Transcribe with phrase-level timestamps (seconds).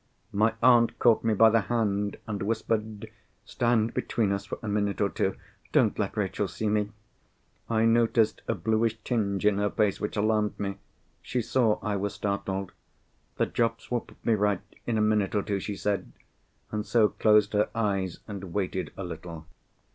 [0.33, 3.11] My aunt caught me by the hand, and whispered,
[3.45, 5.35] "Stand between us for a minute or two.
[5.71, 6.89] Don't let Rachel see me."
[7.69, 10.79] I noticed a bluish tinge in her face which alarmed me.
[11.21, 12.71] She saw I was startled.
[13.37, 16.11] "The drops will put me right in a minute or two," she said,
[16.71, 19.45] and so closed her eyes, and waited a little.